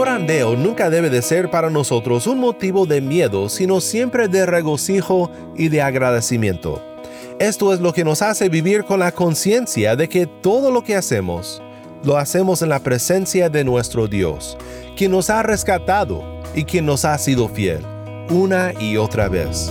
Corandeo 0.00 0.56
nunca 0.56 0.88
debe 0.88 1.10
de 1.10 1.20
ser 1.20 1.50
para 1.50 1.68
nosotros 1.68 2.26
un 2.26 2.38
motivo 2.38 2.86
de 2.86 3.02
miedo, 3.02 3.50
sino 3.50 3.82
siempre 3.82 4.28
de 4.28 4.46
regocijo 4.46 5.30
y 5.54 5.68
de 5.68 5.82
agradecimiento. 5.82 6.82
Esto 7.38 7.74
es 7.74 7.80
lo 7.80 7.92
que 7.92 8.02
nos 8.02 8.22
hace 8.22 8.48
vivir 8.48 8.84
con 8.84 9.00
la 9.00 9.12
conciencia 9.12 9.96
de 9.96 10.08
que 10.08 10.26
todo 10.26 10.70
lo 10.70 10.82
que 10.82 10.96
hacemos, 10.96 11.62
lo 12.02 12.16
hacemos 12.16 12.62
en 12.62 12.70
la 12.70 12.78
presencia 12.78 13.50
de 13.50 13.62
nuestro 13.62 14.08
Dios, 14.08 14.56
quien 14.96 15.10
nos 15.10 15.28
ha 15.28 15.42
rescatado 15.42 16.24
y 16.54 16.64
quien 16.64 16.86
nos 16.86 17.04
ha 17.04 17.18
sido 17.18 17.50
fiel, 17.50 17.84
una 18.30 18.72
y 18.80 18.96
otra 18.96 19.28
vez. 19.28 19.70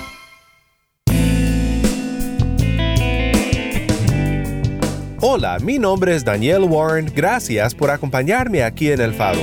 Hola, 5.23 5.59
mi 5.59 5.77
nombre 5.77 6.15
es 6.15 6.25
Daniel 6.25 6.63
Warren, 6.63 7.11
gracias 7.15 7.75
por 7.75 7.91
acompañarme 7.91 8.63
aquí 8.63 8.91
en 8.91 8.99
El 9.01 9.13
Faro. 9.13 9.39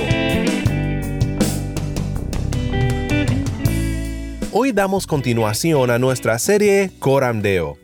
Hoy 4.51 4.73
damos 4.73 5.07
continuación 5.07 5.89
a 5.89 5.97
nuestra 5.97 6.37
serie 6.37 6.91
Coramdeo. 6.99 7.77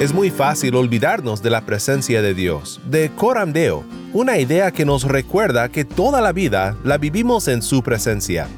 Es 0.00 0.12
muy 0.12 0.30
fácil 0.30 0.74
olvidarnos 0.74 1.44
de 1.44 1.50
la 1.50 1.60
presencia 1.60 2.20
de 2.20 2.34
Dios, 2.34 2.80
de 2.84 3.12
Coramdeo, 3.14 3.84
una 4.12 4.38
idea 4.38 4.72
que 4.72 4.84
nos 4.84 5.04
recuerda 5.04 5.68
que 5.68 5.84
toda 5.84 6.20
la 6.20 6.32
vida 6.32 6.76
la 6.82 6.98
vivimos 6.98 7.46
en 7.46 7.62
su 7.62 7.84
presencia. 7.84 8.48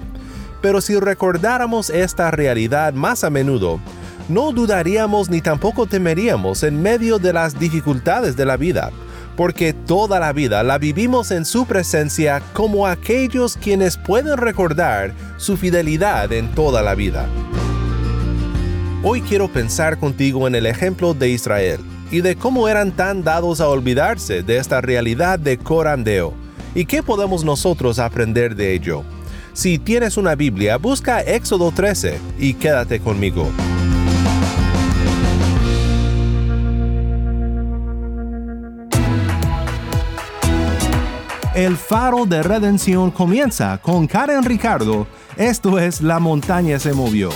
Pero 0.62 0.81
si 0.81 0.98
recordáramos 0.98 1.91
esta 1.91 2.31
realidad 2.31 2.94
más 2.94 3.25
a 3.25 3.28
menudo, 3.28 3.78
no 4.28 4.53
dudaríamos 4.53 5.28
ni 5.28 5.41
tampoco 5.41 5.86
temeríamos 5.86 6.62
en 6.62 6.80
medio 6.80 7.19
de 7.19 7.33
las 7.33 7.58
dificultades 7.58 8.36
de 8.36 8.47
la 8.47 8.56
vida, 8.56 8.91
porque 9.36 9.72
toda 9.72 10.19
la 10.19 10.33
vida 10.33 10.62
la 10.62 10.78
vivimos 10.78 11.31
en 11.31 11.44
su 11.44 11.66
presencia 11.66 12.42
como 12.53 12.86
aquellos 12.86 13.56
quienes 13.56 13.97
pueden 13.98 14.36
recordar 14.39 15.14
su 15.36 15.56
fidelidad 15.56 16.33
en 16.33 16.50
toda 16.55 16.83
la 16.83 16.94
vida. 16.94 17.27
Hoy 19.03 19.20
quiero 19.20 19.48
pensar 19.48 19.98
contigo 19.98 20.48
en 20.48 20.55
el 20.55 20.64
ejemplo 20.64 21.12
de 21.12 21.28
Israel 21.28 21.81
y 22.11 22.22
de 22.22 22.36
cómo 22.36 22.69
eran 22.69 22.92
tan 22.92 23.22
dados 23.25 23.61
a 23.61 23.69
olvidarse 23.69 24.42
de 24.42 24.56
esta 24.56 24.81
realidad 24.81 25.38
de 25.38 25.59
corandeo 25.59 26.33
y 26.75 26.86
qué 26.86 27.03
podemos 27.03 27.44
nosotros 27.44 27.98
aprender 27.98 28.56
de 28.56 28.72
ello. 28.72 29.05
Si 29.53 29.78
tienes 29.78 30.16
una 30.16 30.34
Biblia, 30.34 30.78
busca 30.78 31.20
Éxodo 31.20 31.70
13 31.70 32.19
y 32.38 32.55
quédate 32.55 32.98
conmigo. 33.00 33.48
El 41.54 41.76
faro 41.76 42.26
de 42.26 42.42
redención 42.42 43.12
comienza 43.12 43.78
con 43.78 44.09
Karen 44.09 44.42
Ricardo. 44.42 45.06
Esto 45.37 45.78
es 45.78 46.00
La 46.00 46.19
montaña 46.19 46.81
se 46.81 46.92
movió. 46.92 47.31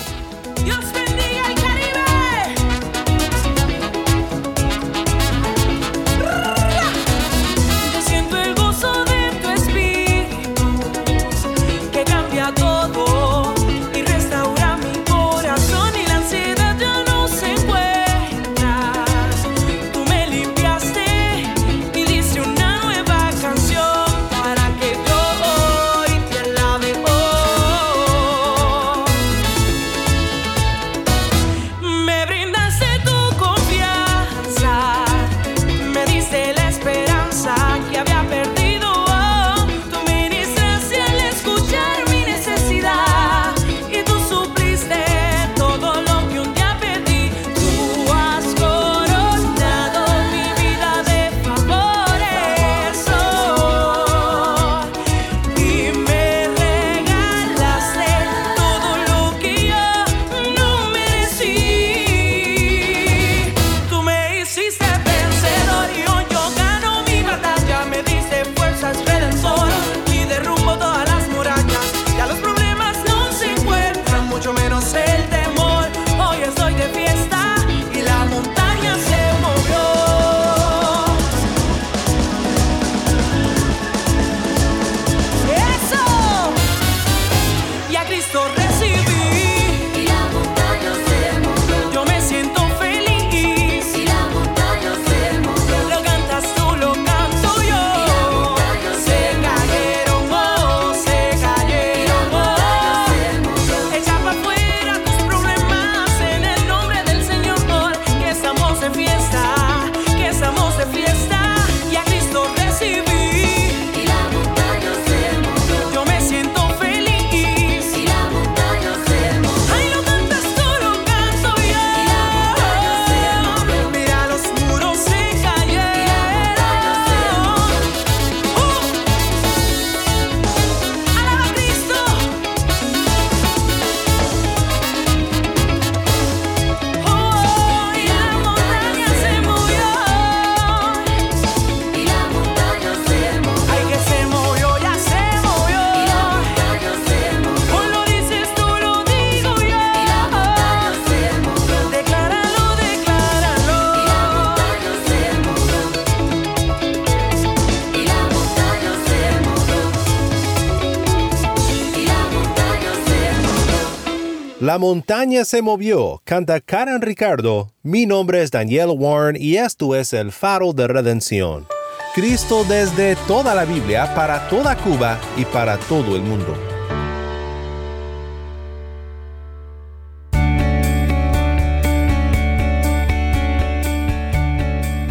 La 164.68 164.76
montaña 164.76 165.46
se 165.46 165.62
movió, 165.62 166.20
canta 166.24 166.60
Karen 166.60 167.00
Ricardo. 167.00 167.72
Mi 167.82 168.04
nombre 168.04 168.42
es 168.42 168.50
Daniel 168.50 168.90
Warren 168.90 169.34
y 169.40 169.56
esto 169.56 169.96
es 169.96 170.12
el 170.12 170.30
faro 170.30 170.74
de 170.74 170.86
redención. 170.86 171.66
Cristo 172.14 172.66
desde 172.68 173.16
toda 173.26 173.54
la 173.54 173.64
Biblia, 173.64 174.14
para 174.14 174.46
toda 174.50 174.76
Cuba 174.76 175.18
y 175.38 175.46
para 175.46 175.78
todo 175.78 176.14
el 176.16 176.20
mundo. 176.20 176.54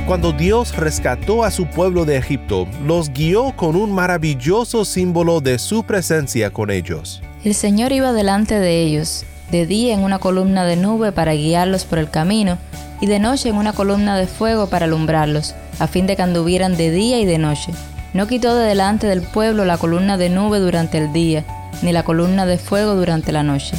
Cuando 0.06 0.33
Dios 0.33 0.75
rescató 0.75 1.44
a 1.44 1.50
su 1.50 1.65
pueblo 1.65 2.06
de 2.06 2.18
Egipto, 2.18 2.68
los 2.86 3.09
guió 3.09 3.56
con 3.56 3.75
un 3.75 3.92
maravilloso 3.92 4.86
símbolo 4.86 5.42
de 5.42 5.57
su 5.57 5.83
presencia 5.83 6.51
con 6.51 6.69
ellos. 6.69 7.24
El 7.44 7.56
Señor 7.56 7.92
iba 7.92 8.13
delante 8.13 8.59
de 8.59 8.83
ellos, 8.83 9.25
de 9.51 9.65
día 9.65 9.94
en 9.94 10.01
una 10.01 10.19
columna 10.19 10.65
de 10.65 10.75
nube 10.75 11.11
para 11.11 11.33
guiarlos 11.33 11.85
por 11.85 11.99
el 11.99 12.09
camino, 12.09 12.57
y 12.99 13.05
de 13.05 13.19
noche 13.19 13.49
en 13.49 13.55
una 13.55 13.73
columna 13.73 14.17
de 14.17 14.27
fuego 14.27 14.67
para 14.67 14.85
alumbrarlos, 14.85 15.55
a 15.79 15.88
fin 15.88 16.07
de 16.07 16.15
que 16.15 16.23
anduvieran 16.23 16.77
de 16.77 16.91
día 16.91 17.19
y 17.19 17.25
de 17.25 17.38
noche. 17.38 17.71
No 18.13 18.27
quitó 18.27 18.55
de 18.55 18.67
delante 18.67 19.07
del 19.07 19.21
pueblo 19.21 19.65
la 19.65 19.77
columna 19.77 20.17
de 20.17 20.29
nube 20.29 20.59
durante 20.59 20.97
el 20.97 21.13
día, 21.13 21.45
ni 21.81 21.91
la 21.91 22.03
columna 22.03 22.45
de 22.45 22.57
fuego 22.57 22.95
durante 22.95 23.31
la 23.31 23.44
noche. 23.44 23.75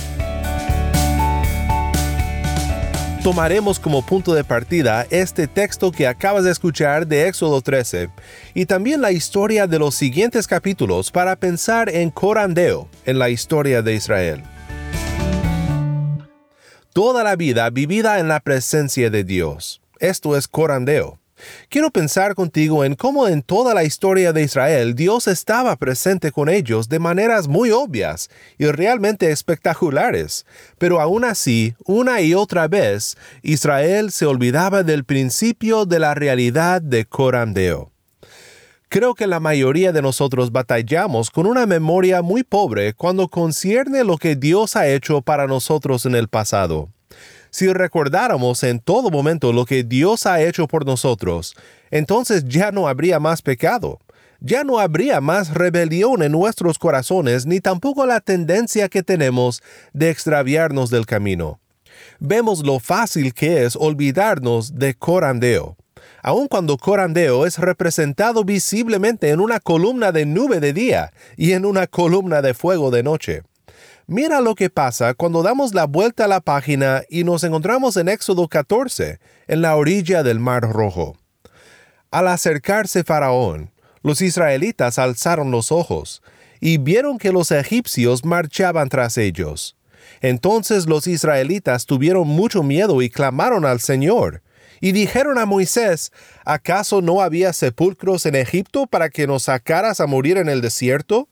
tomaremos 3.29 3.79
como 3.79 4.01
punto 4.01 4.33
de 4.33 4.43
partida 4.43 5.07
este 5.11 5.47
texto 5.47 5.93
que 5.93 6.07
acabas 6.07 6.45
de 6.45 6.51
escuchar 6.51 7.07
de 7.07 7.29
Éxodo 7.29 7.61
13 7.61 8.09
y 8.55 8.65
también 8.65 9.03
la 9.03 9.13
historia 9.13 9.67
de 9.67 9.79
los 9.79 9.95
siguientes 9.95 10.47
capítulos 10.47 11.11
para 11.11 11.37
pensar 11.37 11.91
en 11.91 12.09
Corandeo, 12.09 12.89
en 13.05 13.19
la 13.19 13.29
historia 13.29 13.83
de 13.83 13.95
Israel. 13.95 14.43
Toda 16.99 17.23
la 17.23 17.37
vida 17.37 17.71
vivida 17.71 18.19
en 18.19 18.27
la 18.27 18.41
presencia 18.41 19.09
de 19.09 19.23
Dios. 19.23 19.81
Esto 20.01 20.37
es 20.37 20.49
Corandeo. 20.49 21.21
Quiero 21.69 21.93
pensar 21.93 22.35
contigo 22.35 22.85
en 22.85 22.97
cómo 22.97 23.29
en 23.29 23.43
toda 23.43 23.73
la 23.73 23.85
historia 23.85 24.33
de 24.33 24.43
Israel 24.43 24.97
Dios 24.97 25.29
estaba 25.29 25.77
presente 25.77 26.33
con 26.33 26.49
ellos 26.49 26.89
de 26.89 26.99
maneras 26.99 27.47
muy 27.47 27.71
obvias 27.71 28.31
y 28.59 28.67
realmente 28.67 29.31
espectaculares, 29.31 30.45
pero 30.79 31.01
aún 31.01 31.25
así, 31.25 31.77
una 31.85 32.21
y 32.21 32.35
otra 32.35 32.67
vez, 32.67 33.17
Israel 33.43 34.11
se 34.11 34.27
olvidaba 34.27 34.83
del 34.83 35.05
principio 35.05 35.87
de 35.87 36.01
la 36.01 36.15
realidad 36.15 36.83
de 36.83 37.05
Corandeo. 37.05 37.93
Creo 38.91 39.15
que 39.15 39.27
la 39.27 39.39
mayoría 39.39 39.93
de 39.93 40.01
nosotros 40.01 40.51
batallamos 40.51 41.31
con 41.31 41.47
una 41.47 41.67
memoria 41.67 42.23
muy 42.23 42.43
pobre 42.43 42.95
cuando 42.95 43.29
concierne 43.29 44.03
lo 44.03 44.17
que 44.17 44.35
Dios 44.35 44.77
ha 44.77 44.89
hecho 44.89 45.21
para 45.21 45.47
nosotros 45.47 46.07
en 46.07 46.15
el 46.15 46.29
pasado. 46.29 46.89
Si 47.51 47.71
recordáramos 47.71 48.63
en 48.63 48.81
todo 48.81 49.11
momento 49.11 49.53
lo 49.53 49.67
que 49.67 49.85
Dios 49.85 50.25
ha 50.25 50.41
hecho 50.41 50.67
por 50.69 50.87
nosotros, 50.87 51.55
entonces 51.91 52.45
ya 52.47 52.73
no 52.73 52.89
habría 52.89 53.21
más 53.21 53.43
pecado, 53.43 53.99
ya 54.41 54.65
no 54.65 54.79
habría 54.79 55.21
más 55.21 55.53
rebelión 55.53 56.23
en 56.23 56.33
nuestros 56.33 56.79
corazones, 56.79 57.45
ni 57.45 57.61
tampoco 57.61 58.07
la 58.07 58.21
tendencia 58.21 58.89
que 58.89 59.03
tenemos 59.03 59.63
de 59.93 60.09
extraviarnos 60.09 60.89
del 60.89 61.05
camino. 61.05 61.61
Vemos 62.21 62.65
lo 62.65 62.79
fácil 62.79 63.35
que 63.35 63.65
es 63.65 63.77
olvidarnos 63.77 64.79
de 64.79 64.95
Corandeo, 64.95 65.77
aun 66.23 66.49
cuando 66.49 66.77
Corandeo 66.77 67.47
es 67.47 67.59
representado 67.59 68.45
visiblemente 68.45 69.31
en 69.31 69.41
una 69.41 69.61
columna 69.61 70.13
de 70.13 70.27
nube 70.27 70.61
de 70.61 70.73
día 70.73 71.13
y 71.37 71.53
en 71.53 71.65
una 71.65 71.87
columna 71.87 72.43
de 72.43 72.55
fuego 72.55 72.91
de 72.91 73.03
noche. 73.03 73.43
Mira 74.07 74.41
lo 74.41 74.55
que 74.55 74.71
pasa 74.71 75.13
cuando 75.15 75.43
damos 75.43 75.75
la 75.75 75.85
vuelta 75.85 76.25
a 76.25 76.29
la 76.29 76.41
página 76.41 77.03
y 77.11 77.25
nos 77.25 77.45
encontramos 77.45 77.97
en 77.99 78.09
Éxodo 78.09 78.49
14, 78.49 79.21
en 79.49 79.61
la 79.61 79.77
orilla 79.77 80.23
del 80.23 80.41
Mar 80.41 80.63
Rojo. 80.63 81.17
Al 82.11 82.29
acercarse 82.29 83.05
Faraón, 83.05 83.71
los 84.03 84.23
israelitas 84.23 84.99
alzaron 84.99 85.51
los 85.51 85.71
ojos 85.71 86.23
y 86.59 86.79
vieron 86.79 87.19
que 87.19 87.33
los 87.33 87.51
egipcios 87.51 88.25
marchaban 88.25 88.89
tras 88.89 89.19
ellos. 89.19 89.77
Entonces 90.23 90.87
los 90.87 91.07
israelitas 91.07 91.85
tuvieron 91.85 92.27
mucho 92.27 92.63
miedo 92.63 93.03
y 93.03 93.11
clamaron 93.11 93.67
al 93.67 93.81
Señor, 93.81 94.43
y 94.81 94.93
dijeron 94.93 95.39
a 95.39 95.47
Moisés, 95.47 96.13
¿acaso 96.45 97.01
no 97.03 97.21
había 97.21 97.53
sepulcros 97.53 98.27
en 98.27 98.35
Egipto 98.35 98.87
para 98.87 99.11
que 99.11 99.27
nos 99.27 99.45
sacaras 99.45 100.01
a 100.01 100.07
morir 100.07 100.39
en 100.39 100.49
el 100.49 100.61
desierto? 100.61 101.29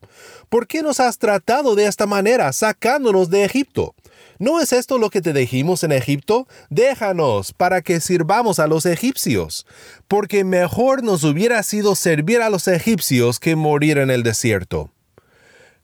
¿Por 0.48 0.66
qué 0.66 0.82
nos 0.82 1.00
has 1.00 1.19
tratado 1.19 1.75
de 1.75 1.87
esta 1.87 2.06
manera, 2.06 2.52
sacándonos 2.52 3.31
de 3.31 3.44
Egipto? 3.44 3.94
¿No 4.38 4.60
es 4.60 4.72
esto 4.72 4.98
lo 4.98 5.08
que 5.08 5.22
te 5.22 5.32
dijimos 5.32 5.82
en 5.82 5.93
Egipto? 5.93 6.46
Déjanos 6.69 7.52
para 7.52 7.81
que 7.81 8.00
sirvamos 8.00 8.58
a 8.58 8.66
los 8.66 8.84
egipcios, 8.84 9.66
porque 10.08 10.44
mejor 10.44 11.02
nos 11.02 11.25
hubiera 11.25 11.62
sido 11.62 11.94
servir 11.94 12.43
a 12.43 12.50
los 12.50 12.69
egipcios 12.69 13.40
que 13.40 13.56
morir 13.56 13.98
en 13.98 14.10
el 14.10 14.22
desierto. 14.22 14.90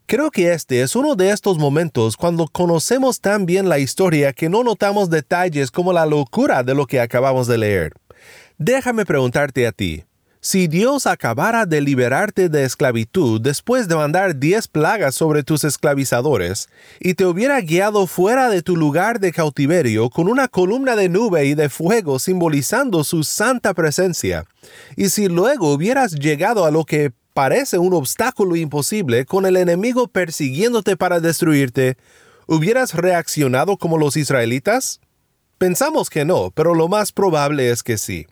Creo 0.07 0.31
que 0.31 0.53
este 0.53 0.83
es 0.83 0.95
uno 0.95 1.15
de 1.15 1.31
estos 1.31 1.59
momentos 1.59 2.17
cuando 2.17 2.47
conocemos 2.47 3.21
tan 3.21 3.47
bien 3.47 3.69
la 3.69 3.79
historia 3.79 4.33
que 4.33 4.49
no 4.49 4.63
notamos 4.63 5.09
detalles 5.09 5.71
como 5.71 5.93
la 5.93 6.07
locura 6.07 6.63
de 6.63 6.75
lo 6.75 6.87
que 6.87 7.01
acabamos 7.01 7.47
de 7.47 7.59
leer. 7.59 7.93
Déjame 8.59 9.07
preguntarte 9.07 9.67
a 9.67 9.73
ti, 9.73 10.05
si 10.45 10.67
Dios 10.67 11.07
acabara 11.07 11.67
de 11.67 11.81
liberarte 11.81 12.49
de 12.49 12.65
esclavitud 12.65 13.41
después 13.41 13.87
de 13.87 13.95
mandar 13.95 14.41
diez 14.41 14.67
plagas 14.67 15.15
sobre 15.15 15.45
tus 15.45 15.63
esclavizadores, 15.63 16.69
y 16.99 17.15
te 17.15 17.25
hubiera 17.25 17.61
guiado 17.61 18.09
fuera 18.09 18.51
de 18.51 18.61
tu 18.61 18.77
lugar 18.77 19.21
de 19.21 19.31
cautiverio 19.31 20.11
con 20.11 20.29
una 20.29 20.49
columna 20.49 20.97
de 20.97 21.09
nube 21.09 21.45
y 21.47 21.55
de 21.55 21.69
fuego 21.69 22.19
simbolizando 22.19 23.05
su 23.05 23.23
santa 23.23 23.73
presencia, 23.73 24.45
y 24.97 25.11
si 25.11 25.29
luego 25.29 25.73
hubieras 25.73 26.13
llegado 26.17 26.65
a 26.65 26.73
lo 26.73 26.85
que 26.85 27.13
parece 27.33 27.79
un 27.79 27.95
obstáculo 27.95 28.57
imposible 28.57 29.25
con 29.25 29.47
el 29.47 29.57
enemigo 29.57 30.09
persiguiéndote 30.09 30.97
para 30.97 31.21
destruirte, 31.21 31.97
¿hubieras 32.47 32.95
reaccionado 32.95 33.77
como 33.77 33.99
los 33.99 34.17
israelitas? 34.17 35.01
Pensamos 35.59 36.11
que 36.11 36.25
no, 36.25 36.51
pero 36.51 36.75
lo 36.75 36.89
más 36.89 37.13
probable 37.13 37.71
es 37.71 37.83
que 37.83 37.99
sí. 37.99 38.27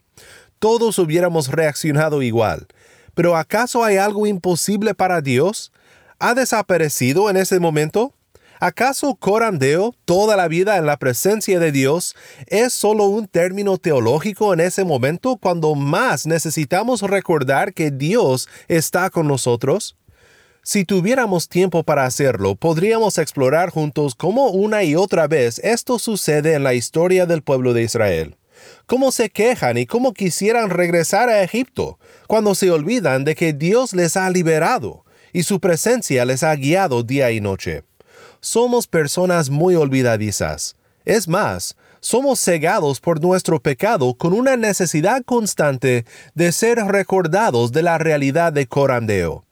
Todos 0.59 0.99
hubiéramos 0.99 1.49
reaccionado 1.49 2.23
igual. 2.23 2.67
Pero 3.15 3.37
¿acaso 3.37 3.85
hay 3.85 3.97
algo 3.97 4.27
imposible 4.27 4.95
para 4.95 5.21
Dios? 5.21 5.73
¿Ha 6.19 6.35
desaparecido 6.35 7.31
en 7.31 7.37
ese 7.37 7.59
momento? 7.61 8.15
¿Acaso 8.63 9.15
corandeo, 9.15 9.95
toda 10.05 10.37
la 10.37 10.47
vida 10.47 10.77
en 10.77 10.85
la 10.85 10.99
presencia 10.99 11.59
de 11.59 11.73
Dios, 11.73 12.15
es 12.47 12.75
solo 12.75 13.05
un 13.07 13.27
término 13.27 13.79
teológico 13.79 14.53
en 14.53 14.61
ese 14.61 14.85
momento 14.85 15.39
cuando 15.39 15.75
más 15.75 16.27
necesitamos 16.27 17.01
recordar 17.01 17.73
que 17.73 17.91
Dios 17.91 18.51
está 18.69 19.09
con 19.09 19.27
nosotros? 19.27 19.97
Si 20.63 20.85
tuviéramos 20.85 21.49
tiempo 21.49 21.85
para 21.85 22.05
hacerlo, 22.05 22.55
podríamos 22.55 23.17
explorar 23.17 23.71
juntos 23.71 24.15
cómo 24.15 24.51
una 24.51 24.85
y 24.85 24.95
otra 24.95 25.27
vez 25.27 25.59
esto 25.65 25.99
sucede 25.99 26.53
en 26.53 26.63
la 26.63 26.75
historia 26.75 27.25
del 27.25 27.41
pueblo 27.41 27.73
de 27.73 27.85
Israel. 27.85 28.37
Cómo 28.85 29.11
se 29.11 29.31
quejan 29.31 29.79
y 29.79 29.87
cómo 29.87 30.13
quisieran 30.13 30.69
regresar 30.69 31.31
a 31.31 31.43
Egipto, 31.43 31.99
cuando 32.27 32.55
se 32.55 32.71
olvidan 32.71 33.25
de 33.25 33.35
que 33.35 33.55
Dios 33.55 33.95
les 33.95 34.19
ha 34.19 34.29
liberado 34.29 35.07
y 35.33 35.45
su 35.45 35.61
presencia 35.61 36.27
les 36.27 36.43
ha 36.43 36.55
guiado 36.57 37.03
día 37.03 37.31
y 37.31 37.41
noche 37.41 37.85
somos 38.41 38.87
personas 38.87 39.51
muy 39.51 39.75
olvidadizas. 39.75 40.77
Es 41.05 41.29
más, 41.29 41.77
somos 42.01 42.41
cegados 42.41 43.01
por 43.01 43.21
nuestro 43.21 43.61
pecado 43.61 44.15
con 44.15 44.33
una 44.33 44.57
necesidad 44.57 45.23
constante 45.25 46.07
de 46.35 46.53
ser 46.53 46.79
recordados 46.79 47.73
de 47.73 47.83
la 47.83 47.99
realidad 47.99 48.53
de 48.53 48.67
Corandeo. 48.67 49.45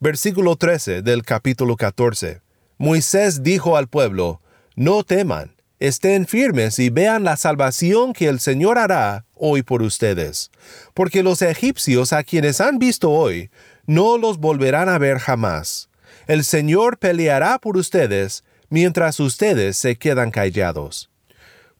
Versículo 0.00 0.56
13 0.56 1.02
del 1.02 1.22
capítulo 1.22 1.76
14. 1.76 2.40
Moisés 2.78 3.42
dijo 3.42 3.76
al 3.76 3.88
pueblo, 3.88 4.40
No 4.74 5.04
teman, 5.04 5.54
estén 5.78 6.26
firmes 6.26 6.78
y 6.78 6.90
vean 6.90 7.22
la 7.22 7.36
salvación 7.36 8.12
que 8.12 8.28
el 8.28 8.40
Señor 8.40 8.78
hará 8.78 9.26
hoy 9.34 9.62
por 9.62 9.82
ustedes, 9.82 10.50
porque 10.94 11.22
los 11.22 11.42
egipcios 11.42 12.12
a 12.12 12.24
quienes 12.24 12.60
han 12.60 12.78
visto 12.78 13.10
hoy, 13.10 13.50
no 13.86 14.16
los 14.16 14.38
volverán 14.38 14.88
a 14.88 14.98
ver 14.98 15.18
jamás 15.18 15.89
el 16.30 16.44
Señor 16.44 16.98
peleará 16.98 17.58
por 17.58 17.76
ustedes 17.76 18.44
mientras 18.68 19.18
ustedes 19.18 19.76
se 19.76 19.96
quedan 19.96 20.30
callados. 20.30 21.10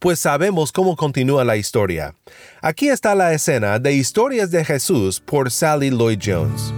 Pues 0.00 0.18
sabemos 0.18 0.72
cómo 0.72 0.96
continúa 0.96 1.44
la 1.44 1.56
historia. 1.56 2.16
Aquí 2.60 2.88
está 2.88 3.14
la 3.14 3.32
escena 3.32 3.78
de 3.78 3.92
Historias 3.92 4.50
de 4.50 4.64
Jesús 4.64 5.20
por 5.20 5.52
Sally 5.52 5.90
Lloyd 5.90 6.18
Jones. 6.20 6.74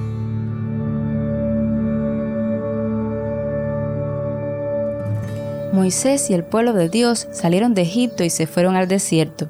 Moisés 5.73 6.29
y 6.29 6.35
el 6.35 6.45
pueblo 6.45 6.75
de 6.75 6.91
Dios 6.91 7.27
salieron 7.33 7.73
de 7.73 7.81
Egipto 7.81 8.23
y 8.23 8.29
se 8.29 8.47
fueron 8.47 8.77
al 8.77 8.87
desierto. 8.87 9.49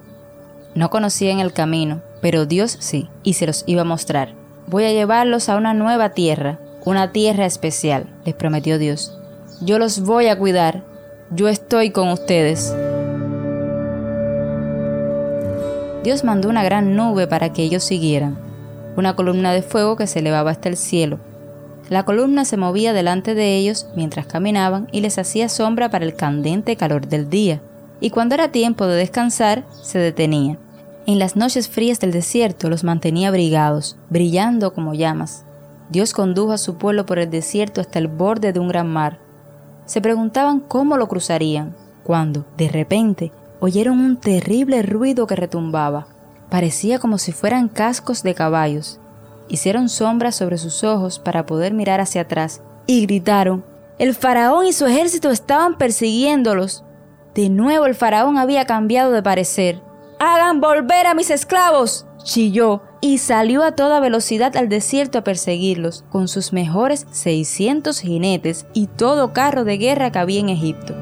No 0.77 0.91
conocían 0.91 1.41
el 1.41 1.53
camino, 1.53 2.03
pero 2.21 2.47
Dios 2.47 2.77
sí, 2.79 3.09
y 3.25 3.33
se 3.33 3.47
los 3.47 3.65
iba 3.67 3.81
a 3.81 3.85
mostrar. 3.85 4.37
Voy 4.69 4.85
a 4.85 4.93
llevarlos 4.93 5.49
a 5.49 5.57
una 5.57 5.75
nueva 5.75 6.11
tierra, 6.11 6.61
una 6.85 7.13
tierra 7.13 7.47
especial, 7.47 8.07
les 8.25 8.35
prometió 8.35 8.79
Dios. 8.79 9.17
Yo 9.61 9.79
los 9.79 10.01
voy 10.01 10.27
a 10.27 10.39
cuidar, 10.39 10.83
yo 11.31 11.49
estoy 11.49 11.91
con 11.91 12.09
ustedes. 12.09 12.75
Dios 16.03 16.25
mandó 16.25 16.49
una 16.49 16.65
gran 16.65 16.97
nube 16.97 17.29
para 17.29 17.53
que 17.53 17.63
ellos 17.63 17.85
siguieran, 17.85 18.37
una 18.97 19.15
columna 19.15 19.53
de 19.53 19.63
fuego 19.63 19.97
que 19.97 20.09
se 20.09 20.19
elevaba 20.19 20.51
hasta 20.51 20.69
el 20.69 20.77
cielo. 20.77 21.21
La 21.89 22.05
columna 22.05 22.45
se 22.45 22.57
movía 22.57 22.93
delante 22.93 23.35
de 23.35 23.57
ellos 23.57 23.87
mientras 23.95 24.27
caminaban 24.27 24.89
y 24.91 25.01
les 25.01 25.19
hacía 25.19 25.49
sombra 25.49 25.91
para 25.91 26.05
el 26.05 26.15
candente 26.15 26.77
calor 26.77 27.07
del 27.07 27.31
día, 27.31 27.61
y 28.01 28.11
cuando 28.11 28.35
era 28.35 28.51
tiempo 28.51 28.87
de 28.87 28.97
descansar, 28.97 29.65
se 29.83 29.99
detenía. 29.99 30.59
En 31.07 31.19
las 31.19 31.37
noches 31.37 31.69
frías 31.69 32.01
del 32.01 32.11
desierto 32.11 32.69
los 32.69 32.83
mantenía 32.83 33.29
abrigados, 33.29 33.97
brillando 34.11 34.73
como 34.73 34.95
llamas. 34.95 35.45
Dios 35.93 36.15
condujo 36.15 36.53
a 36.53 36.59
su 36.59 36.77
pueblo 36.77 37.05
por 37.05 37.19
el 37.19 37.29
desierto 37.29 37.83
hasta 37.83 37.99
el 37.99 38.09
borde 38.09 38.55
de 38.55 38.59
un 38.59 38.69
gran 38.69 38.89
mar. 38.89 39.19
Se 39.85 40.01
preguntaban 40.01 40.59
cómo 40.59 40.97
lo 40.97 41.07
cruzarían, 41.07 41.77
cuando, 42.03 42.47
de 42.57 42.71
repente, 42.71 43.31
oyeron 43.61 43.99
un 43.99 44.17
terrible 44.17 44.81
ruido 44.81 45.27
que 45.27 45.37
retumbaba. 45.37 46.07
Parecía 46.49 46.99
como 46.99 47.19
si 47.19 47.33
fueran 47.33 47.69
cascos 47.69 48.23
de 48.23 48.35
caballos. 48.35 49.01
Hicieron 49.49 49.91
sombras 49.91 50.35
sobre 50.35 50.57
sus 50.57 50.83
ojos 50.83 51.19
para 51.19 51.45
poder 51.45 51.75
mirar 51.75 52.01
hacia 52.01 52.23
atrás 52.23 52.63
y 52.87 53.05
gritaron. 53.05 53.63
El 53.99 54.15
faraón 54.15 54.65
y 54.65 54.73
su 54.73 54.87
ejército 54.87 55.29
estaban 55.31 55.77
persiguiéndolos. 55.77 56.85
De 57.35 57.51
nuevo 57.51 57.85
el 57.85 57.95
faraón 57.95 58.39
había 58.39 58.65
cambiado 58.65 59.13
de 59.13 59.23
parecer. 59.23 59.83
Hagan 60.19 60.63
volver 60.63 61.07
a 61.07 61.13
mis 61.13 61.31
esclavos, 61.31 62.07
chilló, 62.25 62.83
y 63.01 63.19
salió 63.19 63.63
a 63.63 63.73
toda 63.73 64.01
velocidad 64.01 64.57
al 64.57 64.69
desierto 64.69 65.19
a 65.19 65.25
perseguirlos, 65.25 66.05
con 66.11 66.29
sus 66.29 66.53
mejores 66.53 67.07
600 67.11 67.99
jinetes 68.01 68.67
y 68.73 68.87
todo 68.87 69.33
carro 69.33 69.65
de 69.65 69.79
guerra 69.79 70.13
que 70.13 70.19
había 70.19 70.41
en 70.41 70.49
Egipto. 70.49 70.95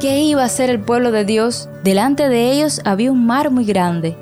¿Qué 0.00 0.18
iba 0.22 0.42
a 0.42 0.46
hacer 0.46 0.68
el 0.68 0.80
pueblo 0.80 1.12
de 1.12 1.24
Dios? 1.24 1.68
Delante 1.84 2.28
de 2.28 2.50
ellos 2.50 2.80
había 2.84 3.12
un 3.12 3.24
mar 3.24 3.50
muy 3.52 3.64
grande. 3.64 4.16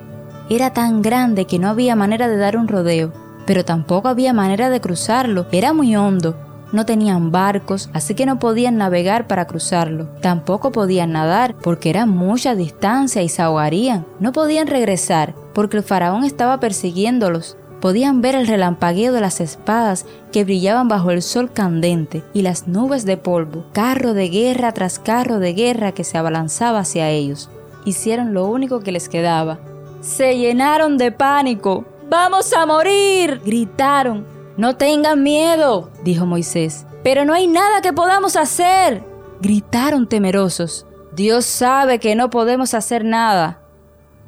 Era 0.51 0.75
tan 0.75 1.01
grande 1.01 1.47
que 1.47 1.59
no 1.59 1.69
había 1.69 1.97
manera 1.97 2.29
de 2.29 2.37
dar 2.37 2.59
un 2.59 2.69
rodeo, 2.69 3.13
pero 3.47 3.65
tampoco 3.65 4.09
había 4.09 4.35
manera 4.35 4.69
de 4.69 4.83
cruzarlo. 4.83 5.47
Era 5.53 5.73
muy 5.73 5.97
hondo 5.97 6.50
no 6.73 6.87
tenían 6.87 7.33
barcos, 7.33 7.91
así 7.93 8.15
que 8.15 8.27
no 8.27 8.39
podían 8.39 8.77
navegar 8.77 9.27
para 9.27 9.47
cruzarlo. 9.47 10.09
Tampoco 10.21 10.71
podían 10.71 11.13
nadar 11.13 11.55
porque 11.57 11.91
era 11.91 12.07
mucha 12.07 12.55
distancia 12.55 13.23
y 13.23 13.29
se 13.29 13.43
ahogarían. 13.43 14.07
No 14.21 14.33
podían 14.33 14.69
regresar 14.69 15.35
porque 15.53 15.79
el 15.79 15.83
faraón 15.83 16.25
estaba 16.25 16.61
persiguiéndolos. 16.61 17.57
Podían 17.81 18.21
ver 18.21 18.35
el 18.35 18.47
relampagueo 18.47 19.13
de 19.13 19.23
las 19.23 19.41
espadas 19.41 20.05
que 20.33 20.45
brillaban 20.45 20.89
bajo 20.89 21.11
el 21.11 21.23
sol 21.23 21.51
candente 21.51 22.23
y 22.35 22.43
las 22.43 22.69
nubes 22.69 23.07
de 23.07 23.17
polvo, 23.17 23.65
carro 23.73 24.13
de 24.13 24.29
guerra 24.29 24.73
tras 24.73 24.99
carro 24.99 25.39
de 25.39 25.55
guerra 25.55 25.93
que 25.93 26.05
se 26.05 26.19
abalanzaba 26.19 26.81
hacia 26.81 27.09
ellos. 27.09 27.49
Hicieron 27.87 28.35
lo 28.35 28.47
único 28.47 28.81
que 28.81 28.93
les 28.93 29.09
quedaba. 29.09 29.59
Se 30.03 30.37
llenaron 30.37 30.99
de 30.99 31.11
pánico. 31.11 31.87
¡Vamos 32.11 32.53
a 32.53 32.67
morir! 32.67 33.41
gritaron 33.45 34.40
no 34.61 34.77
tengan 34.77 35.23
miedo, 35.23 35.91
dijo 36.05 36.27
Moisés. 36.27 36.85
Pero 37.03 37.25
no 37.25 37.33
hay 37.33 37.47
nada 37.47 37.81
que 37.81 37.95
podamos 37.95 38.37
hacer, 38.37 39.03
gritaron 39.41 40.07
temerosos. 40.07 40.87
Dios 41.17 41.47
sabe 41.47 41.99
que 41.99 42.15
no 42.15 42.29
podemos 42.29 42.75
hacer 42.75 43.03
nada, 43.03 43.63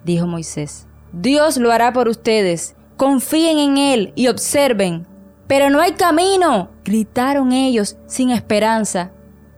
dijo 0.04 0.26
Moisés. 0.26 0.86
Dios 1.12 1.58
lo 1.58 1.70
hará 1.70 1.92
por 1.92 2.08
ustedes. 2.08 2.74
Confíen 2.96 3.58
en 3.58 3.76
Él 3.76 4.12
y 4.16 4.28
observen. 4.28 5.06
Pero 5.48 5.68
no 5.68 5.82
hay 5.82 5.92
camino, 5.92 6.70
gritaron 6.82 7.52
ellos 7.52 7.98
sin 8.06 8.30
esperanza. 8.30 9.10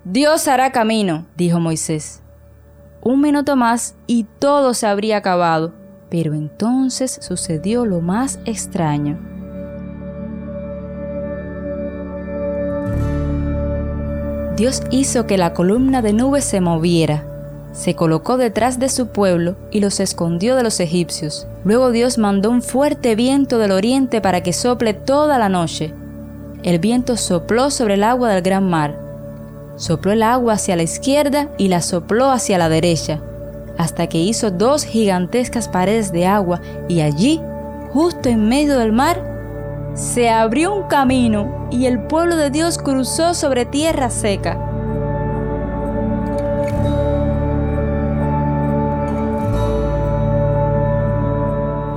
Dios 0.03 0.49
hará 0.49 0.73
camino, 0.73 1.25
dijo 1.37 1.61
Moisés. 1.61 2.21
Un 3.01 3.21
minuto 3.21 3.55
más 3.55 3.95
y 4.09 4.25
todo 4.25 4.75
se 4.75 4.89
habría 4.89 5.19
acabado. 5.19 5.73
Pero 6.11 6.35
entonces 6.35 7.17
sucedió 7.23 7.87
lo 7.87 8.01
más 8.01 8.41
extraño. 8.45 9.34
Dios 14.57 14.83
hizo 14.91 15.27
que 15.27 15.37
la 15.37 15.53
columna 15.53 16.01
de 16.01 16.13
nube 16.13 16.41
se 16.41 16.61
moviera, 16.61 17.25
se 17.73 17.97
colocó 17.97 18.37
detrás 18.37 18.79
de 18.79 18.89
su 18.89 19.09
pueblo 19.09 19.57
y 19.73 19.81
los 19.81 19.99
escondió 19.99 20.55
de 20.55 20.63
los 20.63 20.79
egipcios. 20.79 21.49
Luego 21.65 21.91
Dios 21.91 22.19
mandó 22.19 22.51
un 22.51 22.63
fuerte 22.63 23.17
viento 23.17 23.59
del 23.59 23.73
oriente 23.73 24.21
para 24.21 24.45
que 24.45 24.53
sople 24.53 24.95
toda 24.95 25.39
la 25.39 25.49
noche. 25.49 25.93
El 26.63 26.79
viento 26.79 27.17
sopló 27.17 27.73
sobre 27.73 27.95
el 27.95 28.05
agua 28.05 28.31
del 28.31 28.43
gran 28.43 28.71
mar. 28.71 28.97
Sopló 29.75 30.13
el 30.13 30.23
agua 30.23 30.53
hacia 30.53 30.77
la 30.77 30.85
izquierda 30.85 31.49
y 31.59 31.67
la 31.67 31.83
sopló 31.83 32.31
hacia 32.31 32.57
la 32.57 32.69
derecha, 32.69 33.21
hasta 33.77 34.07
que 34.07 34.19
hizo 34.19 34.53
dos 34.53 34.85
gigantescas 34.85 35.69
paredes 35.69 36.13
de 36.13 36.27
agua 36.27 36.61
y 36.87 37.01
allí, 37.01 37.41
justo 37.93 38.29
en 38.29 38.49
medio 38.49 38.79
del 38.79 38.93
mar, 38.93 39.34
se 39.95 40.29
abrió 40.29 40.75
un 40.75 40.89
camino 40.89 41.69
y 41.71 41.87
el 41.87 42.01
pueblo 42.01 42.37
de 42.37 42.51
Dios 42.51 42.79
cruzó 42.79 43.33
sobre 43.33 43.65
tierra 43.65 44.11
seca. 44.11 44.59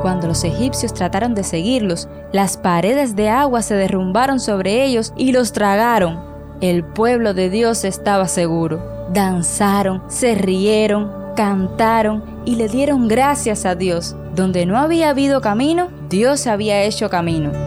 Cuando 0.01 0.27
los 0.27 0.43
egipcios 0.43 0.93
trataron 0.93 1.35
de 1.35 1.43
seguirlos, 1.43 2.07
las 2.31 2.55
paredes 2.55 3.15
de 3.15 3.29
agua 3.29 3.61
se 3.61 3.75
derrumbaron 3.75 4.39
sobre 4.39 4.85
ellos 4.85 5.11
y 5.17 5.31
los 5.31 5.51
tragaron. 5.51 6.21
El 6.61 6.85
pueblo 6.85 7.33
de 7.33 7.49
Dios 7.49 7.83
estaba 7.83 8.27
seguro. 8.27 9.07
Danzaron, 9.11 10.03
se 10.07 10.35
rieron, 10.35 11.11
cantaron 11.35 12.23
y 12.45 12.55
le 12.55 12.69
dieron 12.69 13.07
gracias 13.07 13.65
a 13.65 13.75
Dios. 13.75 14.15
Donde 14.33 14.65
no 14.65 14.77
había 14.77 15.09
habido 15.09 15.41
camino, 15.41 15.89
Dios 16.09 16.47
había 16.47 16.83
hecho 16.83 17.09
camino. 17.09 17.66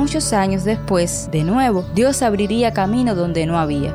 Muchos 0.00 0.32
años 0.32 0.64
después, 0.64 1.28
de 1.30 1.44
nuevo, 1.44 1.84
Dios 1.94 2.22
abriría 2.22 2.72
camino 2.72 3.14
donde 3.14 3.44
no 3.44 3.58
había. 3.58 3.94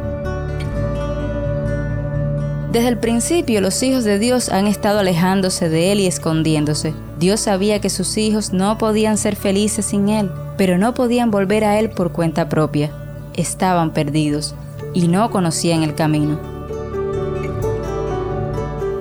Desde 2.72 2.90
el 2.90 3.00
principio 3.00 3.60
los 3.60 3.82
hijos 3.82 4.04
de 4.04 4.20
Dios 4.20 4.50
han 4.50 4.68
estado 4.68 5.00
alejándose 5.00 5.68
de 5.68 5.92
Él 5.92 6.02
y 6.02 6.06
escondiéndose. 6.06 6.94
Dios 7.18 7.40
sabía 7.40 7.82
que 7.82 7.90
sus 7.90 8.18
hijos 8.18 8.54
no 8.54 8.78
podían 8.78 9.18
ser 9.18 9.36
felices 9.36 9.88
sin 9.88 10.10
Él, 10.10 10.30
pero 10.58 10.78
no 10.78 10.94
podían 10.94 11.32
volver 11.32 11.64
a 11.64 11.80
Él 11.80 11.90
por 11.90 12.12
cuenta 12.12 12.50
propia. 12.50 12.92
Estaban 13.34 13.92
perdidos 13.92 14.54
y 14.94 15.08
no 15.08 15.32
conocían 15.32 15.82
el 15.82 15.96
camino. 15.96 16.40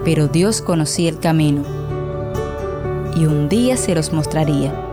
Pero 0.07 0.29
Dios 0.29 0.63
conocía 0.63 1.11
el 1.11 1.19
camino 1.19 1.65
y 3.15 3.27
un 3.27 3.51
día 3.51 3.77
se 3.77 3.95
los 3.95 4.11
mostraría. 4.11 4.84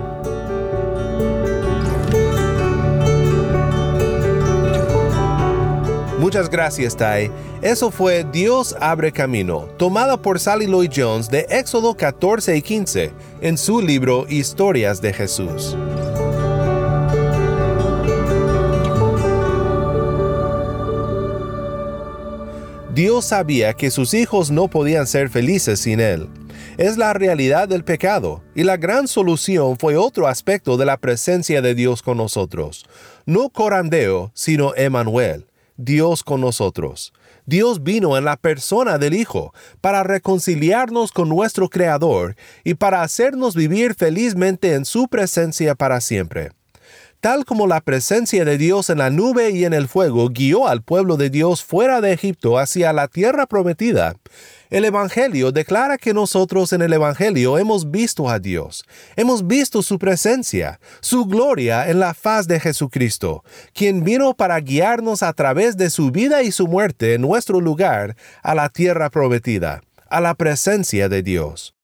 Muchas 6.21 6.51
gracias, 6.51 6.95
Tai. 6.95 7.31
Eso 7.63 7.89
fue 7.89 8.23
Dios 8.31 8.75
abre 8.79 9.11
camino, 9.11 9.67
tomada 9.79 10.21
por 10.21 10.39
Sally 10.39 10.67
Lloyd 10.67 10.91
Jones 10.95 11.31
de 11.31 11.47
Éxodo 11.49 11.95
14 11.95 12.55
y 12.55 12.61
15 12.61 13.11
en 13.41 13.57
su 13.57 13.81
libro 13.81 14.27
Historias 14.29 15.01
de 15.01 15.13
Jesús. 15.13 15.75
Dios 22.93 23.25
sabía 23.25 23.73
que 23.73 23.89
sus 23.89 24.13
hijos 24.13 24.51
no 24.51 24.67
podían 24.67 25.07
ser 25.07 25.27
felices 25.27 25.79
sin 25.79 25.99
Él. 25.99 26.29
Es 26.77 26.97
la 26.97 27.13
realidad 27.13 27.67
del 27.67 27.83
pecado, 27.83 28.43
y 28.53 28.63
la 28.63 28.77
gran 28.77 29.07
solución 29.07 29.75
fue 29.79 29.97
otro 29.97 30.27
aspecto 30.27 30.77
de 30.77 30.85
la 30.85 30.97
presencia 30.97 31.63
de 31.63 31.73
Dios 31.73 32.03
con 32.03 32.17
nosotros. 32.17 32.85
No 33.25 33.49
corandeo, 33.49 34.29
sino 34.35 34.75
Emanuel, 34.75 35.47
Dios 35.83 36.23
con 36.23 36.41
nosotros. 36.41 37.13
Dios 37.45 37.83
vino 37.83 38.17
en 38.17 38.25
la 38.25 38.38
persona 38.38 38.97
del 38.97 39.13
Hijo 39.13 39.53
para 39.81 40.03
reconciliarnos 40.03 41.11
con 41.11 41.27
nuestro 41.27 41.69
Creador 41.69 42.35
y 42.63 42.75
para 42.75 43.01
hacernos 43.01 43.55
vivir 43.55 43.95
felizmente 43.95 44.73
en 44.73 44.85
su 44.85 45.07
presencia 45.07 45.75
para 45.75 46.00
siempre. 46.00 46.51
Tal 47.21 47.45
como 47.45 47.67
la 47.67 47.81
presencia 47.81 48.45
de 48.45 48.57
Dios 48.57 48.89
en 48.89 48.97
la 48.97 49.11
nube 49.11 49.51
y 49.51 49.63
en 49.65 49.73
el 49.73 49.87
fuego 49.87 50.29
guió 50.29 50.67
al 50.67 50.81
pueblo 50.81 51.17
de 51.17 51.29
Dios 51.29 51.63
fuera 51.63 52.01
de 52.01 52.13
Egipto 52.13 52.57
hacia 52.57 52.93
la 52.93 53.07
tierra 53.07 53.45
prometida, 53.45 54.15
el 54.71 54.85
Evangelio 54.85 55.51
declara 55.51 55.99
que 55.99 56.15
nosotros 56.15 56.73
en 56.73 56.81
el 56.81 56.93
Evangelio 56.93 57.59
hemos 57.59 57.91
visto 57.91 58.27
a 58.27 58.39
Dios, 58.39 58.85
hemos 59.15 59.45
visto 59.45 59.83
su 59.83 59.99
presencia, 59.99 60.79
su 60.99 61.25
gloria 61.25 61.91
en 61.91 61.99
la 61.99 62.15
faz 62.15 62.47
de 62.47 62.59
Jesucristo, 62.59 63.43
quien 63.75 64.03
vino 64.03 64.33
para 64.33 64.59
guiarnos 64.59 65.21
a 65.21 65.31
través 65.33 65.77
de 65.77 65.91
su 65.91 66.09
vida 66.09 66.41
y 66.41 66.51
su 66.51 66.65
muerte 66.65 67.13
en 67.13 67.21
nuestro 67.21 67.61
lugar 67.61 68.15
a 68.41 68.55
la 68.55 68.69
tierra 68.69 69.11
prometida, 69.11 69.83
a 70.09 70.21
la 70.21 70.33
presencia 70.33 71.07
de 71.07 71.21
Dios. 71.21 71.75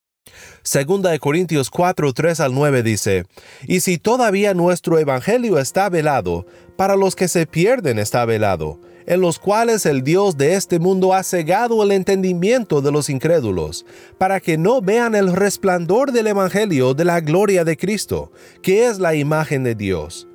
Segunda 0.63 1.11
de 1.11 1.19
Corintios 1.19 1.69
4, 1.69 2.13
3 2.13 2.39
al 2.39 2.53
9 2.53 2.83
dice, 2.83 3.25
Y 3.67 3.79
si 3.79 3.97
todavía 3.97 4.53
nuestro 4.53 4.99
evangelio 4.99 5.59
está 5.59 5.89
velado, 5.89 6.45
para 6.75 6.95
los 6.95 7.15
que 7.15 7.27
se 7.27 7.45
pierden 7.45 7.99
está 7.99 8.25
velado, 8.25 8.79
en 9.05 9.21
los 9.21 9.39
cuales 9.39 9.85
el 9.85 10.03
Dios 10.03 10.37
de 10.37 10.55
este 10.55 10.79
mundo 10.79 11.13
ha 11.13 11.23
cegado 11.23 11.81
el 11.83 11.91
entendimiento 11.91 12.81
de 12.81 12.91
los 12.91 13.09
incrédulos, 13.09 13.85
para 14.17 14.39
que 14.39 14.57
no 14.57 14.81
vean 14.81 15.15
el 15.15 15.33
resplandor 15.33 16.11
del 16.11 16.27
evangelio 16.27 16.93
de 16.93 17.05
la 17.05 17.21
gloria 17.21 17.63
de 17.63 17.77
Cristo, 17.77 18.31
que 18.61 18.87
es 18.87 18.99
la 18.99 19.15
imagen 19.15 19.63
de 19.63 19.75
Dios 19.75 20.27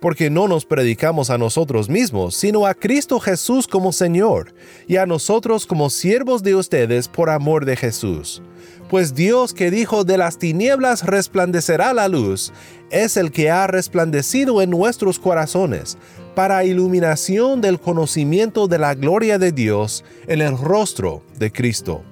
porque 0.00 0.30
no 0.30 0.48
nos 0.48 0.64
predicamos 0.64 1.30
a 1.30 1.38
nosotros 1.38 1.88
mismos, 1.88 2.34
sino 2.34 2.66
a 2.66 2.74
Cristo 2.74 3.18
Jesús 3.20 3.66
como 3.66 3.92
Señor, 3.92 4.54
y 4.86 4.96
a 4.96 5.06
nosotros 5.06 5.66
como 5.66 5.90
siervos 5.90 6.42
de 6.42 6.54
ustedes 6.54 7.08
por 7.08 7.30
amor 7.30 7.64
de 7.64 7.76
Jesús. 7.76 8.42
Pues 8.88 9.14
Dios 9.14 9.52
que 9.52 9.70
dijo 9.70 10.04
de 10.04 10.16
las 10.16 10.38
tinieblas 10.38 11.04
resplandecerá 11.04 11.92
la 11.92 12.08
luz, 12.08 12.52
es 12.90 13.16
el 13.16 13.30
que 13.32 13.50
ha 13.50 13.66
resplandecido 13.66 14.62
en 14.62 14.70
nuestros 14.70 15.18
corazones, 15.18 15.98
para 16.34 16.64
iluminación 16.64 17.60
del 17.60 17.80
conocimiento 17.80 18.68
de 18.68 18.78
la 18.78 18.94
gloria 18.94 19.38
de 19.38 19.52
Dios 19.52 20.04
en 20.26 20.40
el 20.40 20.56
rostro 20.56 21.22
de 21.38 21.50
Cristo. 21.50 22.02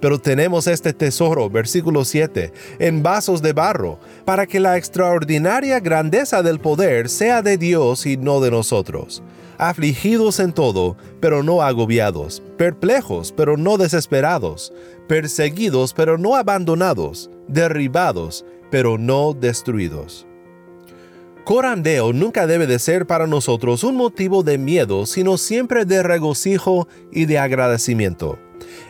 Pero 0.00 0.20
tenemos 0.20 0.66
este 0.66 0.92
tesoro, 0.92 1.50
versículo 1.50 2.04
7, 2.04 2.52
en 2.78 3.02
vasos 3.02 3.42
de 3.42 3.52
barro, 3.52 3.98
para 4.24 4.46
que 4.46 4.60
la 4.60 4.76
extraordinaria 4.76 5.80
grandeza 5.80 6.42
del 6.42 6.60
poder 6.60 7.08
sea 7.08 7.42
de 7.42 7.58
Dios 7.58 8.06
y 8.06 8.16
no 8.16 8.40
de 8.40 8.50
nosotros. 8.50 9.22
Afligidos 9.58 10.38
en 10.38 10.52
todo, 10.52 10.96
pero 11.20 11.42
no 11.42 11.62
agobiados, 11.62 12.42
perplejos, 12.56 13.32
pero 13.32 13.56
no 13.56 13.76
desesperados, 13.76 14.72
perseguidos, 15.08 15.94
pero 15.94 16.16
no 16.16 16.36
abandonados, 16.36 17.28
derribados, 17.48 18.44
pero 18.70 18.98
no 18.98 19.32
destruidos. 19.32 20.28
Corandeo 21.48 22.12
nunca 22.12 22.46
debe 22.46 22.66
de 22.66 22.78
ser 22.78 23.06
para 23.06 23.26
nosotros 23.26 23.82
un 23.82 23.96
motivo 23.96 24.42
de 24.42 24.58
miedo, 24.58 25.06
sino 25.06 25.38
siempre 25.38 25.86
de 25.86 26.02
regocijo 26.02 26.86
y 27.10 27.24
de 27.24 27.38
agradecimiento. 27.38 28.38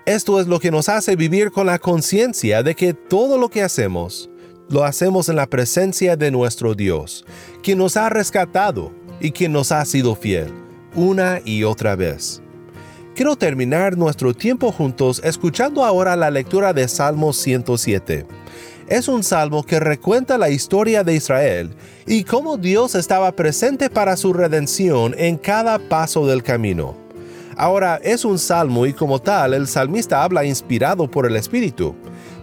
Esto 0.05 0.41
es 0.41 0.47
lo 0.47 0.61
que 0.61 0.71
nos 0.71 0.89
hace 0.89 1.17
vivir 1.17 1.51
con 1.51 1.67
la 1.67 1.79
conciencia 1.79 2.63
de 2.63 2.75
que 2.75 2.95
todo 2.95 3.39
lo 3.39 3.49
que 3.49 3.63
hacemos, 3.63 4.31
lo 4.69 4.85
hacemos 4.85 5.29
en 5.29 5.37
la 5.37 5.47
presencia 5.47 6.17
de 6.17 6.31
nuestro 6.31 6.75
Dios, 6.75 7.25
quien 7.63 7.79
nos 7.79 7.97
ha 7.97 8.09
rescatado 8.09 8.93
y 9.21 9.33
quien 9.33 9.53
nos 9.53 9.73
ha 9.73 9.85
sido 9.85 10.15
fiel, 10.15 10.53
una 10.95 11.41
y 11.45 11.65
otra 11.65 11.97
vez. 11.97 12.43
Quiero 13.15 13.35
terminar 13.35 13.97
nuestro 13.97 14.33
tiempo 14.33 14.71
juntos 14.71 15.21
escuchando 15.25 15.85
ahora 15.85 16.15
la 16.15 16.31
lectura 16.31 16.73
de 16.73 16.87
Salmo 16.87 17.33
107. 17.33 18.27
Es 18.89 19.09
un 19.09 19.23
salmo 19.23 19.65
que 19.65 19.81
recuenta 19.81 20.39
la 20.39 20.51
historia 20.51 21.03
de 21.03 21.15
Israel 21.15 21.75
y 22.07 22.25
cómo 22.25 22.57
Dios 22.57 22.95
estaba 22.95 23.33
presente 23.33 23.91
para 23.91 24.17
su 24.17 24.33
redención 24.33 25.15
en 25.19 25.37
cada 25.37 25.79
paso 25.79 26.27
del 26.27 26.43
camino. 26.43 27.08
Ahora 27.59 27.99
es 28.05 28.25
un 28.25 28.39
salmo 28.39 28.87
y 28.87 28.93
como 28.93 29.19
tal 29.19 29.53
el 29.53 29.67
salmista 29.67 30.23
habla 30.23 30.45
inspirado 30.45 31.11
por 31.11 31.27
el 31.27 31.35
Espíritu. 31.35 31.93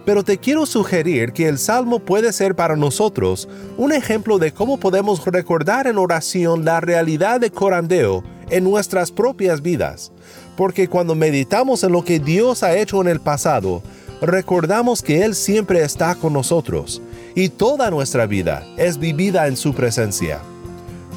Pero 0.04 0.22
te 0.22 0.36
quiero 0.36 0.66
sugerir 0.66 1.32
que 1.32 1.48
el 1.48 1.58
salmo 1.58 2.00
puede 2.00 2.34
ser 2.34 2.54
para 2.54 2.76
nosotros 2.76 3.48
un 3.78 3.92
ejemplo 3.92 4.38
de 4.38 4.52
cómo 4.52 4.78
podemos 4.78 5.24
recordar 5.24 5.86
en 5.86 5.96
oración 5.96 6.66
la 6.66 6.80
realidad 6.80 7.40
de 7.40 7.50
corandeo 7.50 8.22
en 8.50 8.62
nuestras 8.62 9.10
propias 9.10 9.62
vidas. 9.62 10.12
Porque 10.54 10.86
cuando 10.86 11.14
meditamos 11.14 11.82
en 11.82 11.92
lo 11.92 12.04
que 12.04 12.20
Dios 12.20 12.62
ha 12.62 12.76
hecho 12.76 13.00
en 13.00 13.08
el 13.08 13.20
pasado, 13.20 13.82
recordamos 14.20 15.00
que 15.00 15.24
Él 15.24 15.34
siempre 15.34 15.82
está 15.82 16.14
con 16.14 16.34
nosotros 16.34 17.00
y 17.34 17.48
toda 17.48 17.90
nuestra 17.90 18.26
vida 18.26 18.66
es 18.76 18.98
vivida 18.98 19.46
en 19.46 19.56
su 19.56 19.72
presencia. 19.72 20.40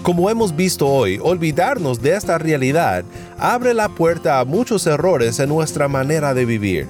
Como 0.03 0.29
hemos 0.29 0.55
visto 0.55 0.87
hoy, 0.87 1.19
olvidarnos 1.21 2.01
de 2.01 2.15
esta 2.15 2.37
realidad 2.37 3.03
abre 3.37 3.73
la 3.73 3.89
puerta 3.89 4.39
a 4.39 4.45
muchos 4.45 4.87
errores 4.87 5.39
en 5.39 5.49
nuestra 5.49 5.87
manera 5.87 6.33
de 6.33 6.45
vivir. 6.45 6.87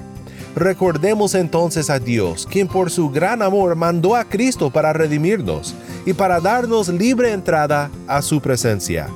Recordemos 0.54 1.34
entonces 1.34 1.90
a 1.90 1.98
Dios, 1.98 2.46
quien 2.50 2.68
por 2.68 2.90
su 2.90 3.10
gran 3.10 3.42
amor 3.42 3.74
mandó 3.74 4.14
a 4.14 4.24
Cristo 4.24 4.70
para 4.70 4.92
redimirnos 4.92 5.74
y 6.06 6.12
para 6.12 6.40
darnos 6.40 6.88
libre 6.88 7.32
entrada 7.32 7.90
a 8.06 8.22
su 8.22 8.40
presencia. 8.40 9.08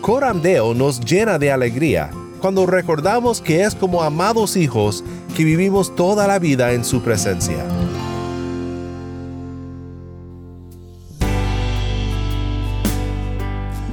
Coramdeo 0.00 0.74
nos 0.74 1.00
llena 1.00 1.38
de 1.38 1.52
alegría 1.52 2.10
cuando 2.40 2.66
recordamos 2.66 3.40
que 3.40 3.62
es 3.62 3.74
como 3.74 4.02
amados 4.02 4.56
hijos 4.56 5.04
que 5.36 5.44
vivimos 5.44 5.94
toda 5.94 6.26
la 6.26 6.38
vida 6.38 6.72
en 6.72 6.84
su 6.84 7.02
presencia. 7.02 7.64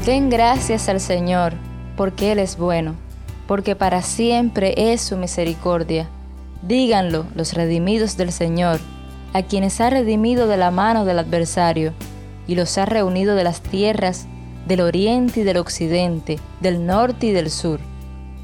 Den 0.05 0.31
gracias 0.31 0.89
al 0.89 0.99
Señor, 0.99 1.53
porque 1.95 2.31
Él 2.31 2.39
es 2.39 2.57
bueno, 2.57 2.95
porque 3.47 3.75
para 3.75 4.01
siempre 4.01 4.73
es 4.75 4.99
su 5.01 5.15
misericordia. 5.15 6.09
Díganlo 6.63 7.27
los 7.35 7.53
redimidos 7.53 8.17
del 8.17 8.31
Señor, 8.31 8.79
a 9.33 9.43
quienes 9.43 9.79
ha 9.79 9.91
redimido 9.91 10.47
de 10.47 10.57
la 10.57 10.71
mano 10.71 11.05
del 11.05 11.19
adversario, 11.19 11.93
y 12.47 12.55
los 12.55 12.79
ha 12.79 12.85
reunido 12.85 13.35
de 13.35 13.43
las 13.43 13.61
tierras 13.61 14.25
del 14.67 14.81
oriente 14.81 15.41
y 15.41 15.43
del 15.43 15.57
occidente, 15.57 16.39
del 16.61 16.87
norte 16.87 17.27
y 17.27 17.31
del 17.31 17.51
sur. 17.51 17.79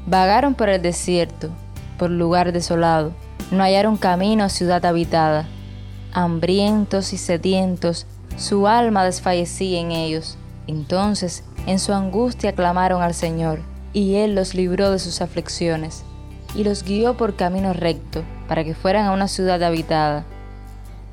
Vagaron 0.06 0.54
por 0.54 0.68
el 0.68 0.80
desierto, 0.80 1.50
por 1.98 2.10
lugar 2.10 2.52
desolado, 2.52 3.10
no 3.50 3.64
hallaron 3.64 3.96
camino 3.96 4.44
a 4.44 4.48
ciudad 4.48 4.86
habitada. 4.86 5.48
Hambrientos 6.12 7.12
y 7.12 7.18
sedientos, 7.18 8.06
su 8.36 8.68
alma 8.68 9.04
desfallecía 9.04 9.80
en 9.80 9.90
ellos. 9.90 10.38
Entonces 10.68 11.42
en 11.66 11.80
su 11.80 11.92
angustia 11.92 12.52
clamaron 12.52 13.02
al 13.02 13.14
Señor, 13.14 13.60
y 13.92 14.16
Él 14.16 14.34
los 14.36 14.54
libró 14.54 14.92
de 14.92 14.98
sus 15.00 15.20
aflicciones, 15.20 16.04
y 16.54 16.62
los 16.62 16.84
guió 16.84 17.16
por 17.16 17.34
camino 17.34 17.72
recto, 17.72 18.22
para 18.46 18.62
que 18.62 18.74
fueran 18.74 19.06
a 19.06 19.12
una 19.12 19.28
ciudad 19.28 19.62
habitada. 19.62 20.24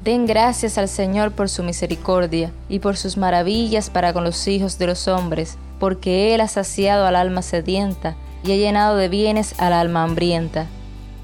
Den 0.04 0.28
gracias 0.28 0.78
al 0.78 0.88
Señor 0.88 1.32
por 1.32 1.50
su 1.50 1.64
misericordia 1.64 2.52
y 2.70 2.80
por 2.80 2.96
sus 2.98 3.18
maravillas 3.18 3.90
para 3.90 4.14
con 4.14 4.24
los 4.24 4.48
hijos 4.48 4.78
de 4.78 4.88
los 4.88 5.08
hombres, 5.08 5.58
porque 5.80 6.36
Él 6.36 6.42
ha 6.42 6.48
saciado 6.48 7.08
al 7.08 7.16
alma 7.16 7.42
sedienta 7.42 8.16
y 8.44 8.52
ha 8.52 8.56
llenado 8.58 8.98
de 8.98 9.08
bienes 9.08 9.56
al 9.58 9.74
alma 9.74 10.04
hambrienta. 10.04 10.68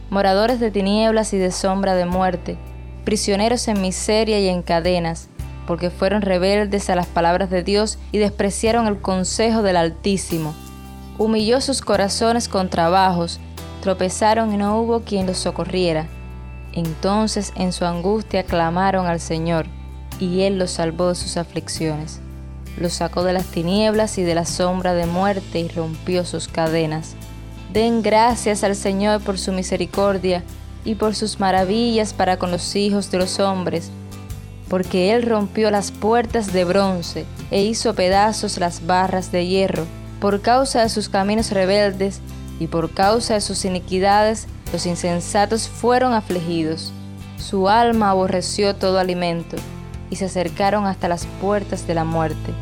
Moradores 0.10 0.60
de 0.60 0.72
tinieblas 0.72 1.34
y 1.34 1.38
de 1.38 1.52
sombra 1.52 1.96
de 1.96 2.06
muerte, 2.06 2.58
prisioneros 3.04 3.67
en 3.67 3.82
miseria 3.82 4.39
y 4.39 4.48
en 4.48 4.62
cadenas, 4.62 5.28
porque 5.67 5.89
fueron 5.89 6.21
rebeldes 6.21 6.89
a 6.89 6.95
las 6.95 7.08
palabras 7.08 7.50
de 7.50 7.63
Dios 7.63 7.97
y 8.12 8.17
despreciaron 8.17 8.88
el 8.88 9.00
consejo 9.00 9.62
del 9.62 9.78
Altísimo. 9.78 10.54
Humilló 11.17 11.62
sus 11.62 11.82
corazones 11.82 12.50
con 12.50 12.69
trabajos, 12.69 13.39
tropezaron 13.82 14.54
y 14.54 14.58
no 14.58 14.80
hubo 14.80 15.02
quien 15.02 15.28
los 15.28 15.38
socorriera. 15.38 16.08
Entonces 16.74 17.54
en 17.56 17.74
su 17.74 17.86
angustia 17.86 18.43
clamaron 18.43 19.06
al 19.06 19.19
Señor, 19.19 19.65
y 20.19 20.41
Él 20.41 20.58
los 20.58 20.71
salvó 20.71 21.10
de 21.10 21.15
sus 21.15 21.38
aflicciones. 21.38 22.19
Los 22.78 22.93
sacó 22.93 23.24
de 23.24 23.34
las 23.34 23.45
tinieblas 23.45 24.17
y 24.17 24.24
de 24.24 24.36
la 24.36 24.45
sombra 24.45 24.93
de 24.93 25.06
muerte 25.06 25.60
y 25.60 25.67
rompió 25.67 26.26
sus 26.26 26.47
cadenas. 26.47 27.15
Den 27.74 28.02
gracias 28.02 28.63
al 28.63 28.76
Señor 28.76 29.21
por 29.21 29.38
su 29.38 29.52
misericordia 29.52 30.43
y 30.86 30.95
por 30.95 31.15
sus 31.15 31.39
maravillas 31.39 32.13
para 32.13 32.38
con 32.38 32.52
los 32.52 32.76
hijos 32.76 33.12
de 33.12 33.17
los 33.17 33.39
hombres 33.39 33.91
porque 34.71 35.13
Él 35.13 35.23
rompió 35.23 35.69
las 35.69 35.91
puertas 35.91 36.53
de 36.53 36.63
bronce 36.63 37.25
e 37.51 37.62
hizo 37.62 37.93
pedazos 37.93 38.57
las 38.57 38.88
barras 38.88 39.29
de 39.29 39.45
hierro. 39.45 39.86
Por 40.21 40.39
causa 40.39 40.79
de 40.81 40.88
sus 40.88 41.10
caminos 41.10 41.51
rebeldes 41.51 42.21
y 42.57 42.67
por 42.67 42.89
causa 42.89 43.34
de 43.34 43.41
sus 43.41 43.65
iniquidades, 43.65 44.47
los 44.71 44.86
insensatos 44.86 45.67
fueron 45.67 46.13
afligidos. 46.13 46.93
Su 47.38 47.67
alma 47.67 48.12
aborreció 48.12 48.73
todo 48.73 48.97
alimento 48.97 49.57
y 50.10 50.15
se 50.15 50.25
acercaron 50.25 50.86
hasta 50.86 51.10
las 51.10 51.25
puertas 51.41 51.86
de 51.86 51.93
la 51.93 52.05
muerte. 52.05 52.53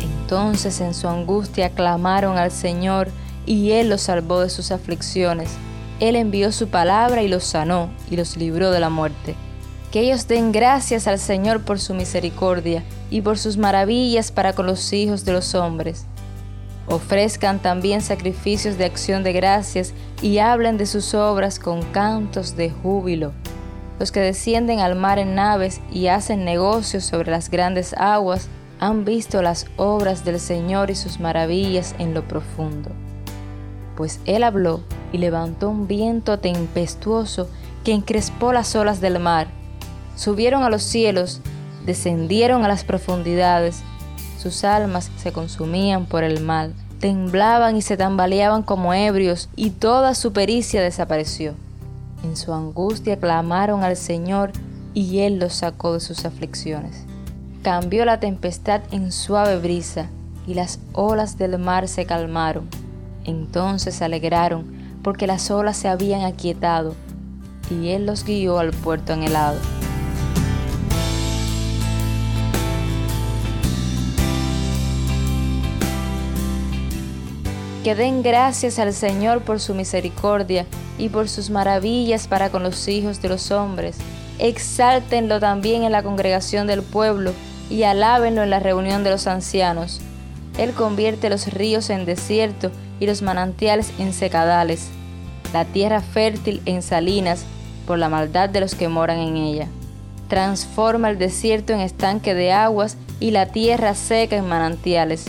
Entonces 0.00 0.80
en 0.80 0.94
su 0.94 1.06
angustia 1.06 1.70
clamaron 1.70 2.38
al 2.38 2.50
Señor 2.50 3.08
y 3.46 3.70
Él 3.70 3.88
los 3.88 4.00
salvó 4.00 4.40
de 4.40 4.50
sus 4.50 4.72
aflicciones 4.72 5.48
él 6.00 6.16
envió 6.16 6.52
su 6.52 6.68
palabra 6.68 7.22
y 7.22 7.28
los 7.28 7.44
sanó 7.44 7.90
y 8.10 8.16
los 8.16 8.36
libró 8.36 8.70
de 8.70 8.80
la 8.80 8.90
muerte. 8.90 9.34
Que 9.90 10.00
ellos 10.00 10.28
den 10.28 10.52
gracias 10.52 11.06
al 11.06 11.18
Señor 11.18 11.62
por 11.62 11.80
su 11.80 11.94
misericordia 11.94 12.84
y 13.10 13.22
por 13.22 13.38
sus 13.38 13.56
maravillas 13.56 14.30
para 14.30 14.52
con 14.52 14.66
los 14.66 14.92
hijos 14.92 15.24
de 15.24 15.32
los 15.32 15.54
hombres. 15.54 16.06
Ofrezcan 16.88 17.60
también 17.60 18.02
sacrificios 18.02 18.78
de 18.78 18.84
acción 18.84 19.22
de 19.22 19.32
gracias 19.32 19.92
y 20.22 20.38
hablen 20.38 20.76
de 20.76 20.86
sus 20.86 21.14
obras 21.14 21.58
con 21.58 21.82
cantos 21.82 22.56
de 22.56 22.70
júbilo. 22.70 23.32
Los 23.98 24.12
que 24.12 24.20
descienden 24.20 24.80
al 24.80 24.94
mar 24.94 25.18
en 25.18 25.34
naves 25.34 25.80
y 25.90 26.08
hacen 26.08 26.44
negocios 26.44 27.04
sobre 27.04 27.30
las 27.30 27.50
grandes 27.50 27.94
aguas 27.94 28.48
han 28.78 29.04
visto 29.04 29.40
las 29.40 29.66
obras 29.76 30.24
del 30.24 30.38
Señor 30.38 30.90
y 30.90 30.94
sus 30.94 31.18
maravillas 31.18 31.94
en 31.98 32.12
lo 32.12 32.28
profundo. 32.28 32.90
Pues 33.96 34.20
él 34.26 34.44
habló 34.44 34.80
y 35.12 35.18
levantó 35.18 35.70
un 35.70 35.88
viento 35.88 36.38
tempestuoso 36.38 37.48
que 37.84 37.92
encrespó 37.92 38.52
las 38.52 38.74
olas 38.76 39.00
del 39.00 39.18
mar. 39.18 39.48
Subieron 40.14 40.62
a 40.62 40.70
los 40.70 40.82
cielos, 40.82 41.40
descendieron 41.84 42.64
a 42.64 42.68
las 42.68 42.84
profundidades, 42.84 43.82
sus 44.38 44.64
almas 44.64 45.10
se 45.16 45.32
consumían 45.32 46.06
por 46.06 46.22
el 46.22 46.40
mal, 46.40 46.74
temblaban 47.00 47.76
y 47.76 47.82
se 47.82 47.96
tambaleaban 47.96 48.62
como 48.62 48.94
ebrios, 48.94 49.48
y 49.56 49.70
toda 49.70 50.14
su 50.14 50.32
pericia 50.32 50.82
desapareció. 50.82 51.54
En 52.22 52.36
su 52.36 52.52
angustia 52.52 53.18
clamaron 53.18 53.82
al 53.82 53.96
Señor, 53.96 54.52
y 54.94 55.20
Él 55.20 55.38
los 55.38 55.54
sacó 55.54 55.94
de 55.94 56.00
sus 56.00 56.24
aflicciones. 56.24 57.04
Cambió 57.62 58.04
la 58.04 58.20
tempestad 58.20 58.82
en 58.92 59.12
suave 59.12 59.58
brisa, 59.58 60.06
y 60.46 60.54
las 60.54 60.78
olas 60.92 61.38
del 61.38 61.58
mar 61.58 61.88
se 61.88 62.06
calmaron. 62.06 62.68
Entonces 63.26 63.96
se 63.96 64.04
alegraron, 64.04 64.64
porque 65.02 65.26
las 65.26 65.50
olas 65.50 65.76
se 65.76 65.88
habían 65.88 66.22
aquietado, 66.22 66.94
y 67.70 67.90
Él 67.90 68.06
los 68.06 68.24
guió 68.24 68.58
al 68.58 68.70
puerto 68.70 69.12
anhelado. 69.12 69.58
que 77.86 77.94
den 77.94 78.24
gracias 78.24 78.80
al 78.80 78.92
Señor 78.92 79.42
por 79.42 79.60
su 79.60 79.72
misericordia 79.72 80.66
y 80.98 81.08
por 81.08 81.28
sus 81.28 81.50
maravillas 81.50 82.26
para 82.26 82.50
con 82.50 82.64
los 82.64 82.88
hijos 82.88 83.22
de 83.22 83.28
los 83.28 83.52
hombres. 83.52 83.98
Exáltenlo 84.40 85.38
también 85.38 85.84
en 85.84 85.92
la 85.92 86.02
congregación 86.02 86.66
del 86.66 86.82
pueblo 86.82 87.30
y 87.70 87.84
alábenlo 87.84 88.42
en 88.42 88.50
la 88.50 88.58
reunión 88.58 89.04
de 89.04 89.10
los 89.10 89.28
ancianos. 89.28 90.00
Él 90.58 90.72
convierte 90.72 91.30
los 91.30 91.46
ríos 91.46 91.88
en 91.88 92.06
desierto 92.06 92.72
y 93.00 93.06
los 93.06 93.22
manantiales 93.22 93.92
en 93.98 94.12
secadales, 94.12 94.88
la 95.52 95.64
tierra 95.64 96.00
fértil 96.00 96.62
en 96.66 96.82
salinas 96.82 97.44
por 97.86 97.98
la 97.98 98.08
maldad 98.08 98.48
de 98.48 98.60
los 98.60 98.74
que 98.74 98.88
moran 98.88 99.18
en 99.18 99.36
ella. 99.36 99.68
Transforma 100.28 101.10
el 101.10 101.18
desierto 101.18 101.72
en 101.72 101.80
estanque 101.80 102.34
de 102.34 102.52
aguas 102.52 102.96
y 103.20 103.30
la 103.30 103.46
tierra 103.46 103.94
seca 103.94 104.36
en 104.36 104.48
manantiales 104.48 105.26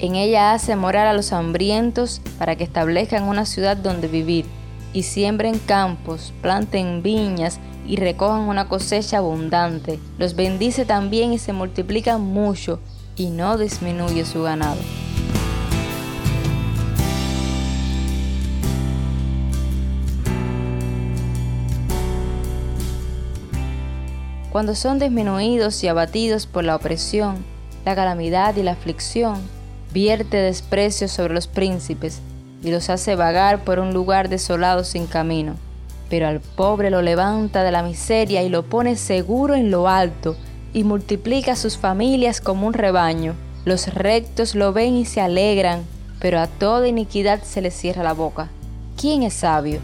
en 0.00 0.14
ella 0.14 0.52
hace 0.52 0.76
morar 0.76 1.08
a 1.08 1.12
los 1.12 1.32
hambrientos 1.32 2.20
para 2.38 2.54
que 2.54 2.62
establezcan 2.62 3.24
una 3.24 3.44
ciudad 3.46 3.76
donde 3.76 4.06
vivir, 4.06 4.46
y 4.92 5.02
siembren 5.02 5.58
campos, 5.58 6.32
planten 6.40 7.02
viñas 7.02 7.58
y 7.86 7.96
recojan 7.96 8.42
una 8.42 8.68
cosecha 8.68 9.18
abundante. 9.18 9.98
Los 10.16 10.36
bendice 10.36 10.84
también 10.84 11.32
y 11.32 11.38
se 11.38 11.52
multiplican 11.52 12.20
mucho, 12.20 12.78
y 13.16 13.30
no 13.30 13.58
disminuye 13.58 14.24
su 14.24 14.44
ganado. 14.44 14.78
Cuando 24.50 24.74
son 24.74 24.98
disminuidos 24.98 25.84
y 25.84 25.88
abatidos 25.88 26.46
por 26.46 26.64
la 26.64 26.76
opresión, 26.76 27.44
la 27.84 27.94
calamidad 27.94 28.56
y 28.56 28.62
la 28.62 28.72
aflicción, 28.72 29.40
vierte 29.92 30.38
desprecio 30.38 31.06
sobre 31.06 31.34
los 31.34 31.46
príncipes 31.46 32.20
y 32.62 32.70
los 32.70 32.88
hace 32.88 33.14
vagar 33.14 33.62
por 33.62 33.78
un 33.78 33.92
lugar 33.92 34.30
desolado 34.30 34.84
sin 34.84 35.06
camino. 35.06 35.54
Pero 36.08 36.26
al 36.26 36.40
pobre 36.40 36.90
lo 36.90 37.02
levanta 37.02 37.62
de 37.62 37.70
la 37.70 37.82
miseria 37.82 38.42
y 38.42 38.48
lo 38.48 38.64
pone 38.64 38.96
seguro 38.96 39.54
en 39.54 39.70
lo 39.70 39.86
alto 39.86 40.34
y 40.72 40.82
multiplica 40.82 41.54
sus 41.54 41.76
familias 41.76 42.40
como 42.40 42.66
un 42.66 42.72
rebaño. 42.72 43.34
Los 43.66 43.92
rectos 43.92 44.54
lo 44.54 44.72
ven 44.72 44.96
y 44.96 45.04
se 45.04 45.20
alegran, 45.20 45.82
pero 46.20 46.40
a 46.40 46.46
toda 46.46 46.88
iniquidad 46.88 47.42
se 47.42 47.60
le 47.60 47.70
cierra 47.70 48.02
la 48.02 48.14
boca. 48.14 48.48
¿Quién 48.96 49.22
es 49.22 49.34
sabio? 49.34 49.80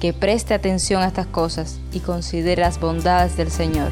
Que 0.00 0.12
preste 0.12 0.54
atención 0.54 1.02
a 1.02 1.08
estas 1.08 1.26
cosas 1.26 1.80
y 1.92 1.98
considere 1.98 2.62
las 2.62 2.78
bondades 2.78 3.36
del 3.36 3.50
Señor. 3.50 3.90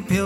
Principio 0.00 0.25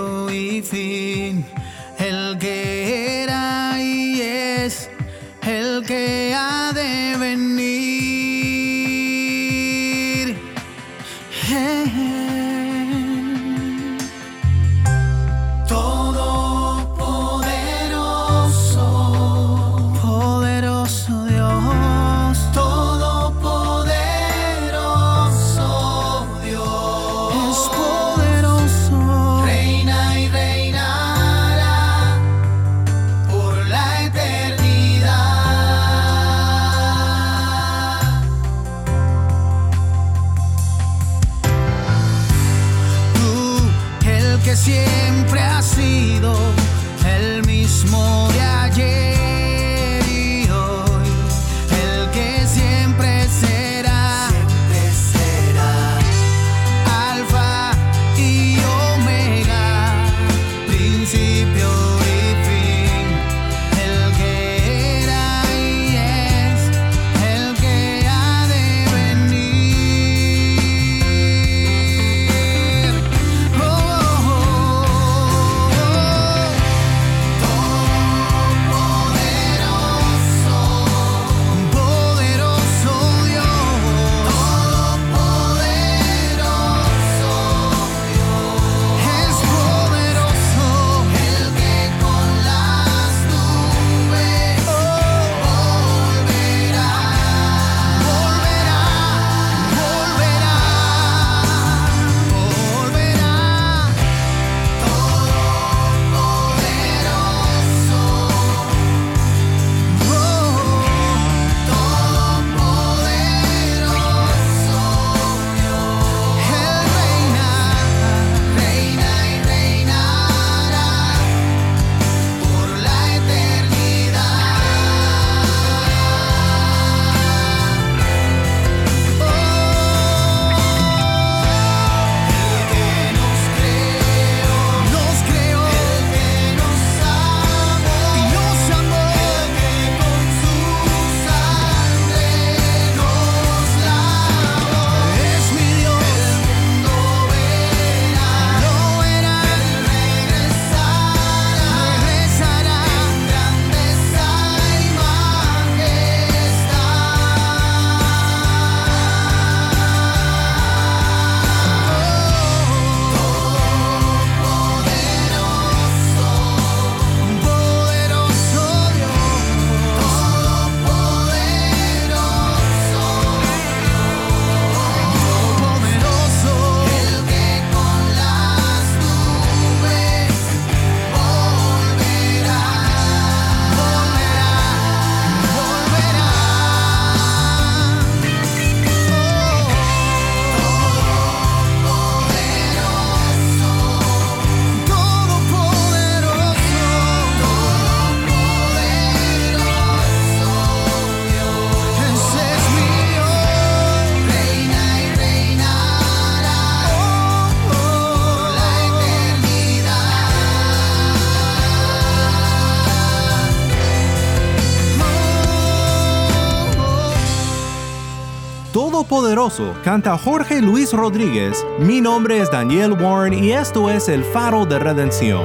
Canta 219.85 220.17
Jorge 220.17 220.63
Luis 220.63 220.95
Rodríguez. 220.95 221.67
Mi 221.79 222.01
nombre 222.01 222.41
es 222.41 222.51
Daniel 222.51 222.93
Warren 222.93 223.35
y 223.35 223.53
esto 223.53 223.91
es 223.91 224.09
El 224.09 224.25
Faro 224.25 224.65
de 224.65 224.79
Redención. 224.79 225.45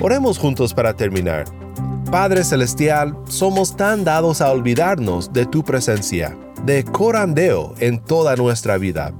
Oremos 0.00 0.38
juntos 0.38 0.72
para 0.72 0.94
terminar. 0.94 1.46
Padre 2.12 2.44
Celestial, 2.44 3.16
somos 3.26 3.76
tan 3.76 4.04
dados 4.04 4.40
a 4.40 4.52
olvidarnos 4.52 5.32
de 5.32 5.46
tu 5.46 5.64
presencia, 5.64 6.38
de 6.64 6.84
corandeo 6.84 7.74
en 7.80 7.98
toda 7.98 8.36
nuestra 8.36 8.78
vida. 8.78 9.12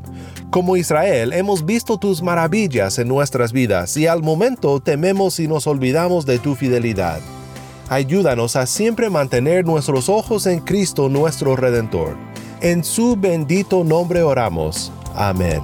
Como 0.50 0.76
Israel, 0.76 1.32
hemos 1.32 1.66
visto 1.66 1.98
tus 1.98 2.22
maravillas 2.22 2.98
en 2.98 3.08
nuestras 3.08 3.52
vidas 3.52 3.96
y 3.96 4.06
al 4.06 4.22
momento 4.22 4.80
tememos 4.80 5.40
y 5.40 5.48
nos 5.48 5.66
olvidamos 5.66 6.24
de 6.24 6.38
tu 6.38 6.54
fidelidad. 6.54 7.20
Ayúdanos 7.88 8.56
a 8.56 8.66
siempre 8.66 9.10
mantener 9.10 9.64
nuestros 9.64 10.08
ojos 10.08 10.46
en 10.46 10.60
Cristo 10.60 11.08
nuestro 11.08 11.56
Redentor. 11.56 12.16
En 12.60 12.84
su 12.84 13.16
bendito 13.16 13.84
nombre 13.84 14.22
oramos. 14.22 14.92
Amén. 15.14 15.62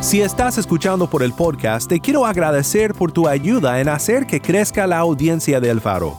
Si 0.00 0.20
estás 0.20 0.58
escuchando 0.58 1.08
por 1.08 1.22
el 1.22 1.32
podcast, 1.32 1.88
te 1.88 1.98
quiero 1.98 2.26
agradecer 2.26 2.94
por 2.94 3.10
tu 3.10 3.26
ayuda 3.26 3.80
en 3.80 3.88
hacer 3.88 4.26
que 4.26 4.40
crezca 4.40 4.86
la 4.86 4.98
audiencia 4.98 5.60
del 5.60 5.80
faro. 5.80 6.18